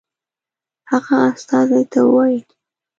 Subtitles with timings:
[0.91, 2.39] هغه استازي ته ووايي.